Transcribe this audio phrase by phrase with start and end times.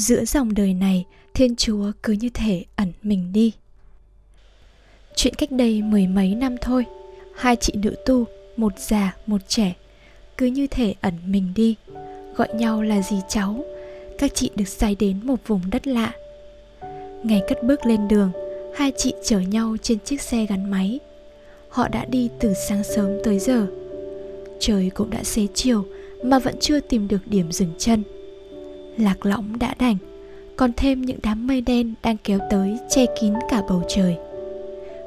[0.00, 3.52] Giữa dòng đời này, thiên chúa cứ như thể ẩn mình đi.
[5.14, 6.84] Chuyện cách đây mười mấy năm thôi,
[7.36, 8.24] hai chị nữ tu,
[8.56, 9.74] một già, một trẻ,
[10.36, 11.74] cứ như thể ẩn mình đi.
[12.36, 13.64] Gọi nhau là dì cháu?
[14.18, 16.12] Các chị được sai đến một vùng đất lạ.
[17.22, 18.32] Ngày cất bước lên đường,
[18.76, 20.98] hai chị chở nhau trên chiếc xe gắn máy.
[21.68, 23.66] Họ đã đi từ sáng sớm tới giờ.
[24.60, 25.84] Trời cũng đã xế chiều,
[26.24, 28.02] mà vẫn chưa tìm được điểm dừng chân
[28.96, 29.96] lạc lõng đã đành,
[30.56, 34.16] còn thêm những đám mây đen đang kéo tới che kín cả bầu trời.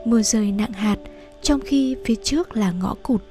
[0.06, 0.98] Mưa rơi nặng hạt,
[1.42, 3.22] trong khi phía trước là ngõ cụt.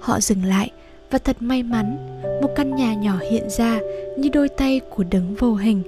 [0.00, 0.70] Họ dừng lại,
[1.10, 1.96] và thật may mắn,
[2.42, 3.80] một căn nhà nhỏ hiện ra
[4.18, 5.82] như đôi tay của đấng vô hình,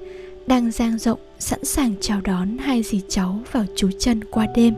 [0.46, 4.74] đang dang rộng, sẵn sàng chào đón hai dì cháu vào trú chân qua đêm.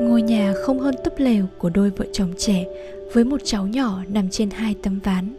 [0.00, 2.64] Ngôi nhà không hơn túp lều của đôi vợ chồng trẻ,
[3.12, 5.34] với một cháu nhỏ nằm trên hai tấm ván.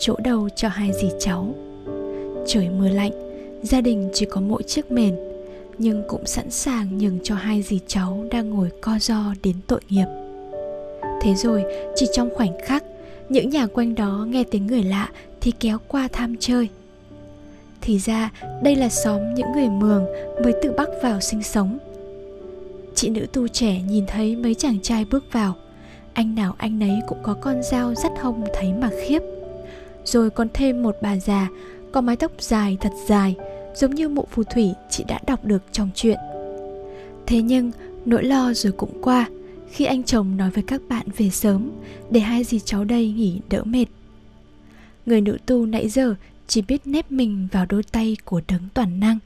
[0.00, 1.54] Chỗ đầu cho hai dì cháu
[2.46, 3.12] trời mưa lạnh,
[3.62, 5.16] gia đình chỉ có mỗi chiếc mền,
[5.78, 9.80] nhưng cũng sẵn sàng nhường cho hai dì cháu đang ngồi co ro đến tội
[9.88, 10.06] nghiệp.
[11.22, 12.84] Thế rồi, chỉ trong khoảnh khắc,
[13.28, 15.08] những nhà quanh đó nghe tiếng người lạ
[15.40, 16.68] thì kéo qua tham chơi.
[17.80, 18.30] Thì ra,
[18.62, 20.06] đây là xóm những người mường
[20.42, 21.78] mới từ bắc vào sinh sống.
[22.94, 25.54] Chị nữ tu trẻ nhìn thấy mấy chàng trai bước vào.
[26.12, 29.22] Anh nào anh nấy cũng có con dao dắt hông thấy mà khiếp.
[30.04, 31.48] Rồi còn thêm một bà già
[31.94, 33.34] có mái tóc dài thật dài,
[33.74, 36.18] giống như mụ phù thủy chị đã đọc được trong chuyện
[37.26, 37.70] thế nhưng,
[38.04, 39.28] nỗi lo rồi cũng qua,
[39.70, 41.70] khi anh chồng nói với các bạn về sớm,
[42.10, 43.86] để hai dì cháu đây nghỉ đỡ mệt.
[45.06, 46.14] Người nữ tu nãy giờ
[46.46, 49.18] chỉ biết nép mình vào đôi tay của đấng toàn năng.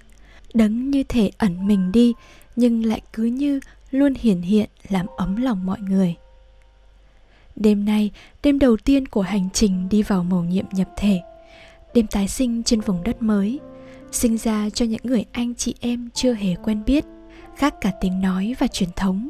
[0.54, 2.14] Đấng như thể ẩn mình đi,
[2.56, 6.14] nhưng lại cứ như luôn hiển hiện làm ấm lòng mọi người.
[7.56, 8.10] Đêm nay,
[8.42, 11.20] đêm đầu tiên của hành trình đi vào mầu nhiệm nhập thể
[11.98, 13.60] đêm tái sinh trên vùng đất mới,
[14.12, 17.04] sinh ra cho những người anh chị em chưa hề quen biết,
[17.56, 19.28] khác cả tiếng nói và truyền thống,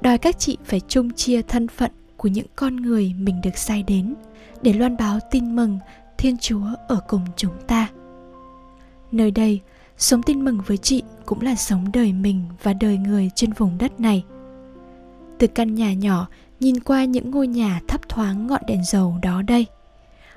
[0.00, 3.82] đòi các chị phải chung chia thân phận của những con người mình được sai
[3.82, 4.14] đến
[4.62, 5.78] để loan báo tin mừng
[6.18, 7.88] thiên chúa ở cùng chúng ta.
[9.12, 9.60] Nơi đây,
[9.98, 13.78] sống tin mừng với chị cũng là sống đời mình và đời người trên vùng
[13.78, 14.24] đất này.
[15.38, 16.28] Từ căn nhà nhỏ
[16.60, 19.66] nhìn qua những ngôi nhà thấp thoáng ngọn đèn dầu đó đây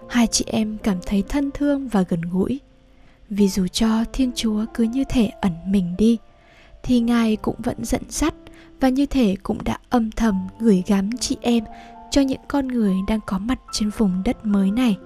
[0.09, 2.59] hai chị em cảm thấy thân thương và gần gũi.
[3.30, 6.18] Vì dù cho thiên chúa cứ như thể ẩn mình đi,
[6.84, 8.34] thì ngài cũng vẫn dẫn dắt
[8.80, 11.64] và như thể cũng đã âm thầm gửi gắm chị em
[12.12, 14.98] cho những con người đang có mặt trên vùng đất mới này.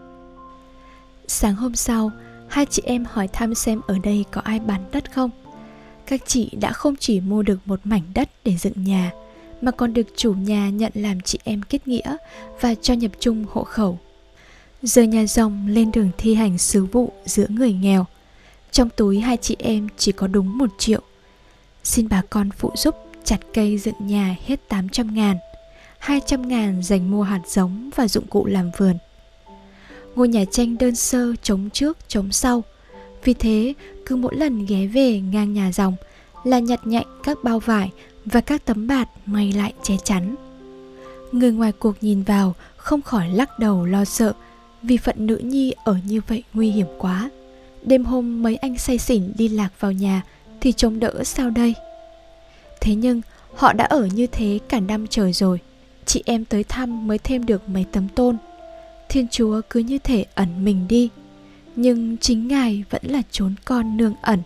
[1.27, 2.11] Sáng hôm sau,
[2.47, 5.29] hai chị em hỏi thăm xem ở đây có ai bán đất không.
[6.05, 9.11] Các chị đã không chỉ mua được một mảnh đất để dựng nhà,
[9.61, 12.15] mà còn được chủ nhà nhận làm chị em kết nghĩa
[12.61, 13.99] và cho nhập chung hộ khẩu
[14.83, 18.05] giờ nhà rồng lên đường thi hành sứ vụ giữa người nghèo.
[18.71, 21.01] Trong túi hai chị em chỉ có đúng một triệu.
[21.83, 25.37] Xin bà con phụ giúp chặt cây dựng nhà hết 800 ngàn.
[25.97, 28.97] 200 ngàn dành mua hạt giống và dụng cụ làm vườn.
[30.15, 32.63] Ngôi nhà tranh đơn sơ chống trước, chống sau.
[33.23, 33.73] Vì thế,
[34.05, 35.95] cứ mỗi lần ghé về ngang nhà dòng
[36.43, 37.91] Là nhặt nhạnh các bao vải
[38.25, 40.35] và các tấm bạt may lại che chắn.
[41.31, 44.33] Người ngoài cuộc nhìn vào không khỏi lắc đầu lo sợ.
[44.83, 47.29] Vì phận nữ nhi ở như vậy nguy hiểm quá.
[47.83, 50.21] Đêm hôm mấy anh say xỉn đi lạc vào nhà
[50.61, 51.73] Thì trông đỡ sao đây?
[52.81, 53.21] Thế nhưng,
[53.55, 55.59] họ đã ở như thế cả năm trời rồi,
[56.05, 58.37] Chị em tới thăm mới thêm được mấy tấm tôn.
[59.09, 61.09] Thiên Chúa cứ như thể ẩn mình đi,
[61.75, 64.39] Nhưng chính Ngài vẫn là trốn con nương ẩn.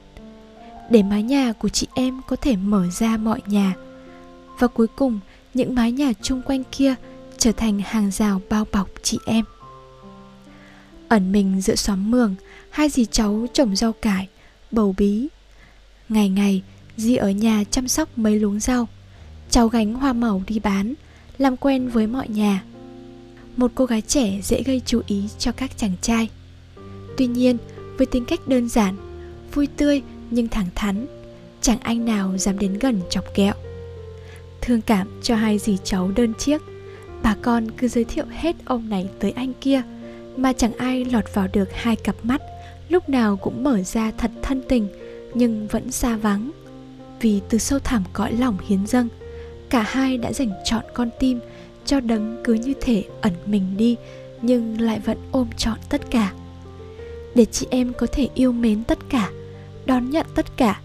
[0.90, 3.74] Để mái nhà của chị em có thể mở ra mọi nhà.
[4.60, 5.19] Và cuối cùng,
[5.54, 6.95] những mái nhà chung quanh kia
[7.38, 9.45] trở thành hàng rào bao bọc chị em
[11.09, 12.36] ẩn mình giữa xóm mường,
[12.69, 14.27] hai dì cháu trồng rau cải,
[14.71, 15.27] bầu bí.
[16.09, 16.62] Ngày ngày,
[16.98, 18.88] dì ở nhà chăm sóc mấy luống rau.
[19.50, 20.94] Cháu gánh hoa màu đi bán,
[21.38, 22.63] làm quen với mọi nhà.
[23.57, 26.30] Một cô gái trẻ dễ gây chú ý cho các chàng trai.
[27.18, 27.57] Tuy nhiên,
[27.98, 28.95] với tính cách đơn giản,
[29.54, 30.01] vui tươi
[30.31, 31.06] nhưng thẳng thắn,
[31.62, 33.54] chẳng anh nào dám đến gần chọc ghẹo.
[34.62, 36.62] thương cảm cho hai dì cháu đơn chiếc,
[37.24, 39.81] bà con cứ giới thiệu hết ông này tới anh kia
[40.38, 42.42] mà chẳng ai lọt vào được hai cặp mắt,
[42.89, 44.88] lúc nào cũng mở ra thật thân tình,
[45.34, 46.51] nhưng vẫn xa vắng.
[47.22, 49.07] Vì từ sâu thẳm cõi lòng hiến dâng,
[49.69, 51.39] cả hai đã dành trọn con tim
[51.86, 53.95] cho đấng cứ như thể ẩn mình đi,
[54.42, 56.34] nhưng lại vẫn ôm trọn tất cả.
[57.36, 59.31] Để chị em có thể yêu mến tất cả,
[59.86, 60.81] đón nhận tất cả,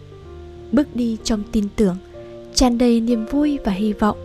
[0.72, 1.96] bước đi trong tin tưởng,
[2.55, 4.19] tràn đầy niềm vui và hy vọng.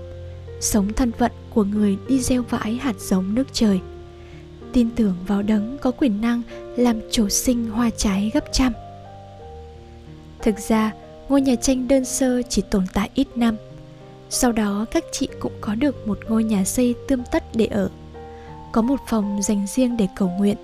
[0.59, 3.79] Sống thân vận của người đi gieo vãi hạt giống nước trời
[4.77, 6.41] tin tưởng vào đấng có quyền năng
[6.75, 8.73] làm chỗ sinh hoa trái gấp trăm.
[10.41, 10.91] Thực ra,
[11.29, 13.57] ngôi nhà tranh đơn sơ chỉ tồn tại ít năm.
[14.29, 17.89] Sau đó, các chị cũng có được một ngôi nhà xây tươm tất để ở,
[18.71, 20.57] có một phòng dành riêng để cầu nguyện,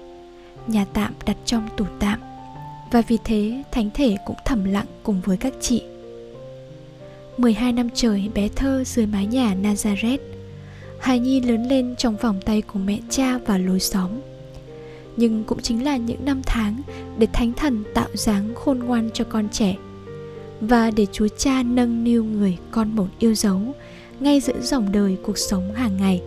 [0.68, 2.20] nhà tạm đặt trong tủ tạm,
[2.92, 5.84] và vì thế thánh thể cũng thầm lặng cùng với các chị.
[7.38, 10.18] 12 năm trời bé thơ dưới mái nhà Nazareth
[11.04, 14.10] Hài Nhi lớn lên trong vòng tay của mẹ cha và lối xóm
[15.18, 16.82] Nhưng cũng chính là những năm tháng
[17.18, 19.76] để thánh thần tạo dáng khôn ngoan cho con trẻ
[20.62, 23.60] Và để Chúa Cha nâng niu người con một yêu dấu
[24.20, 26.22] ngay giữa dòng đời cuộc sống hàng ngày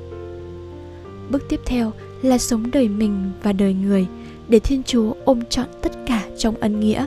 [1.31, 1.93] Bước tiếp theo
[2.23, 4.07] là sống đời mình và đời người
[4.49, 7.07] để Thiên Chúa ôm trọn tất cả trong ân nghĩa.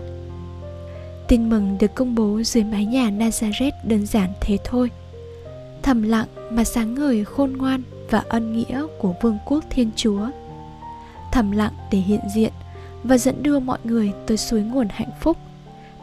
[1.28, 4.90] Tin mừng được công bố dưới mái nhà Nazareth đơn giản thế thôi.
[5.84, 10.28] Thầm lặng mà sáng ngời khôn ngoan và ân nghĩa của vương quốc Thiên Chúa.
[11.32, 12.52] Thầm lặng để hiện diện
[13.04, 15.38] và dẫn đưa mọi người tới suối nguồn hạnh phúc,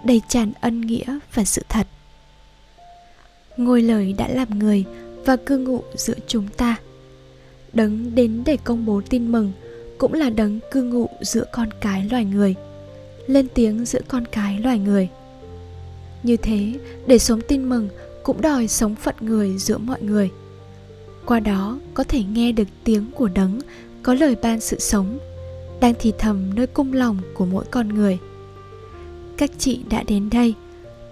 [0.05, 1.87] đầy tràn ân nghĩa và sự thật.
[3.57, 4.85] Ngôi lời đã làm người
[5.25, 6.77] và cư ngụ giữa chúng ta.
[7.73, 9.53] Đấng đến để công bố tin mừng–
[9.99, 12.55] cũng là đấng cư ngụ giữa con cái loài người
[13.27, 15.09] lên tiếng giữa con cái loài người
[16.23, 16.73] như thế
[17.07, 17.89] để sống tin mừng
[18.27, 20.31] cũng đòi sống phận người giữa mọi người.
[21.27, 23.59] Qua đó có thể nghe được tiếng của đấng,
[24.03, 25.19] có lời ban sự sống,
[25.81, 28.19] đang thì thầm nơi cung lòng của mỗi con người.
[29.37, 30.55] Các chị đã đến đây,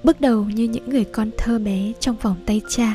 [0.04, 2.94] bước đầu như những người con thơ bé trong vòng tay cha,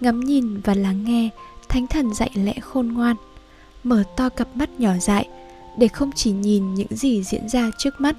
[0.00, 1.30] ngắm nhìn và lắng nghe
[1.68, 3.16] thánh thần dạy lẽ khôn ngoan,
[3.84, 5.28] mở to cặp mắt nhỏ dại
[5.78, 8.16] để không chỉ nhìn những gì diễn ra trước mắt,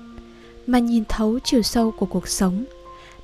[0.67, 2.65] mà nhìn thấu chiều sâu của cuộc sống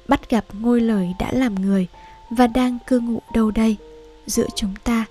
[0.08, 1.88] bắt gặp ngôi lời đã làm người
[2.30, 3.76] và đang cư ngụ đâu đây,
[4.28, 5.06] giữa chúng ta.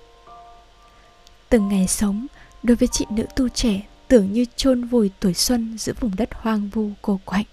[1.49, 2.27] Từng ngày sống,
[2.63, 6.29] đối với chị nữ tu trẻ tưởng như chôn vùi tuổi xuân giữa vùng đất
[6.33, 7.45] hoang vu cô quạnh.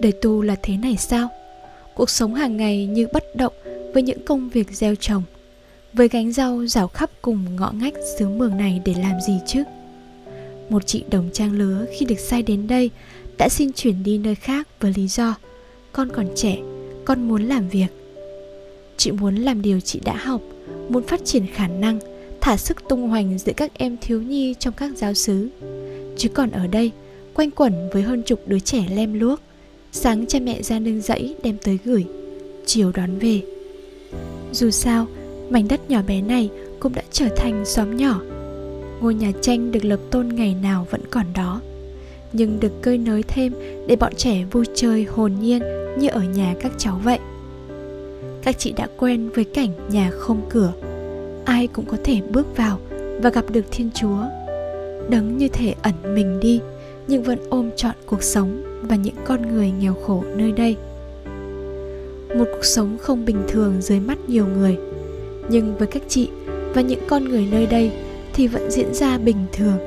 [0.00, 1.28] Đời tu là thế này sao?
[1.94, 3.52] Cuộc sống hàng ngày như bất động
[3.94, 5.22] với những công việc gieo trồng,
[5.92, 9.62] với gánh rau rảo khắp cùng ngõ ngách xứ mường này để làm gì chứ?
[10.68, 12.90] Một chị đồng trang lứa khi được sai đến đây
[13.38, 15.34] đã xin chuyển đi nơi khác với lý do
[15.98, 16.58] con còn trẻ,
[17.04, 17.86] con muốn làm việc.
[18.96, 20.40] Chị muốn làm điều chị đã học,
[20.88, 21.98] muốn phát triển khả năng,
[22.40, 25.48] thả sức tung hoành giữa các em thiếu nhi trong các giáo xứ.
[26.16, 26.90] Chứ còn ở đây,
[27.34, 29.40] quanh quẩn với hơn chục đứa trẻ lem luốc,
[29.92, 32.04] sáng cha mẹ ra nương dãy đem tới gửi,
[32.66, 33.42] chiều đón về.
[34.52, 35.06] Dù sao,
[35.50, 36.50] mảnh đất nhỏ bé này
[36.80, 38.20] cũng đã trở thành xóm nhỏ.
[39.00, 41.60] Ngôi nhà tranh được lập tôn ngày nào vẫn còn đó
[42.32, 43.52] nhưng được cơi nới thêm
[43.86, 45.62] để bọn trẻ vui chơi hồn nhiên
[45.98, 47.18] như ở nhà các cháu vậy.
[48.42, 50.72] Các chị đã quen với cảnh nhà không cửa.
[51.44, 52.78] Ai cũng có thể bước vào
[53.22, 54.22] và gặp được thiên chúa.
[55.08, 56.60] Đấng như thể ẩn mình đi,
[57.06, 60.76] nhưng vẫn ôm trọn cuộc sống và những con người nghèo khổ nơi đây.
[62.36, 64.76] Một cuộc sống không bình thường dưới mắt nhiều người,
[65.50, 66.28] nhưng với các chị
[66.74, 67.90] và những con người nơi đây
[68.34, 69.78] thì vẫn diễn ra bình thường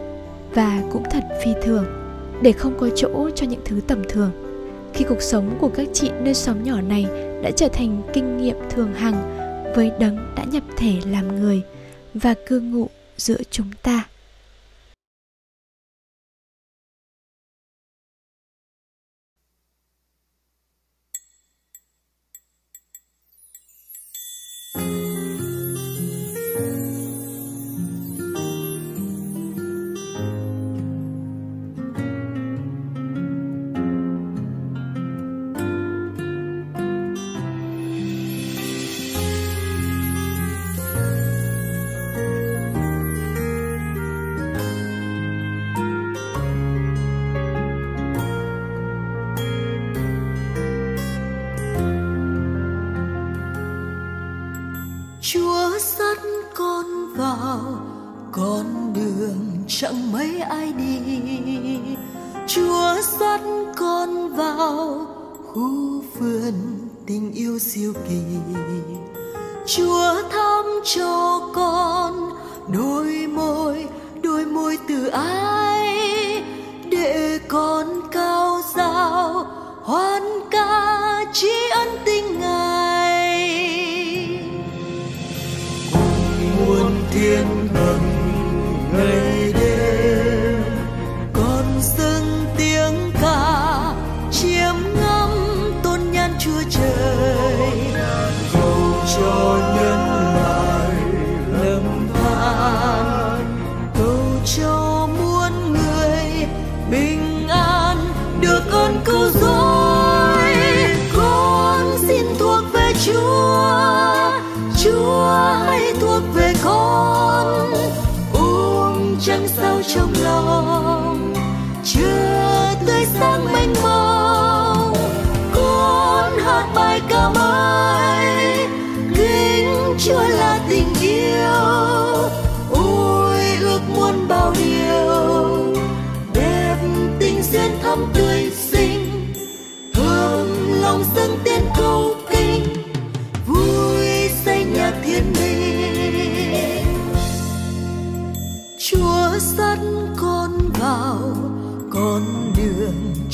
[0.53, 2.00] và cũng thật phi thường
[2.41, 4.31] để không có chỗ cho những thứ tầm thường.
[4.93, 7.05] Khi cuộc sống của các chị nơi xóm nhỏ này
[7.43, 9.37] đã trở thành kinh nghiệm thường hằng,
[9.75, 11.61] với đấng đã nhập thể làm người
[12.13, 14.07] và cư ngụ giữa chúng ta.
[67.11, 68.21] tình yêu siêu kỳ.
[69.65, 72.31] Chúa thăm cho con
[72.67, 73.85] đôi môi
[74.23, 76.43] đôi môi từ ai?
[76.91, 79.45] Để con cao dao
[79.81, 82.70] hoan ca tri ân tình ngài.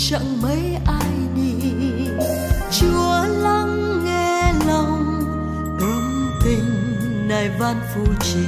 [0.09, 1.53] chẳng mấy ai đi
[2.71, 5.21] chúa lắng nghe lòng
[5.79, 8.45] tâm tình này van phù trì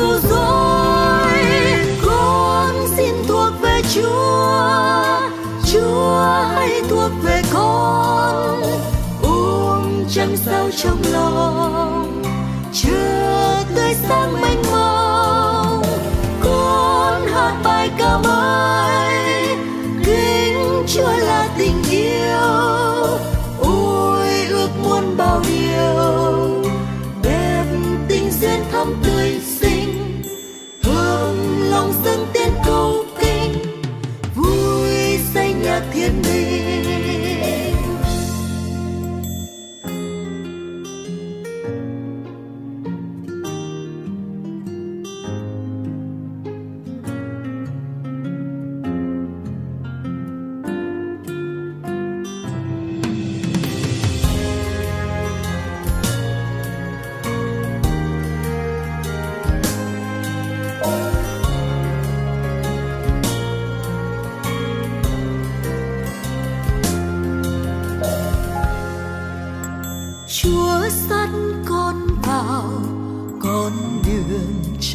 [0.00, 1.44] cứu rỗi.
[2.06, 5.20] Con xin thuộc về chúa.
[5.72, 6.20] Chúa
[6.54, 8.62] hãy thuộc về con.
[9.22, 10.99] Ôm trăng sao trong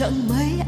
[0.05, 0.64] rộng mấy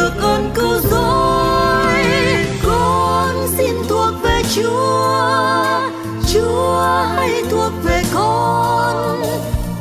[0.00, 2.04] được ơn cứu rỗi.
[2.62, 5.80] Con xin thuộc về chúa.
[6.32, 6.82] Chúa
[7.14, 9.22] hãy thuộc về con.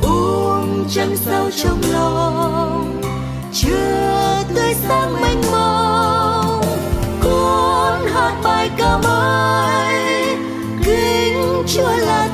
[0.02, 3.02] Ôm trăng sao trong lòng.
[3.54, 6.62] Chưa tươi sáng mênh mông.
[7.24, 10.38] Con hát bài ca mới
[10.84, 12.28] kính chúa là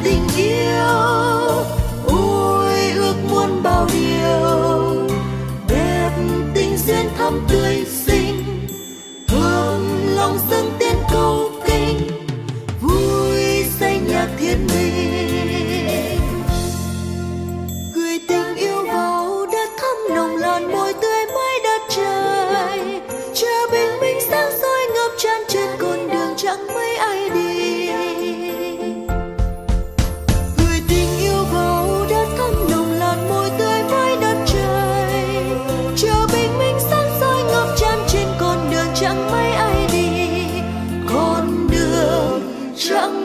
[42.88, 43.25] 长。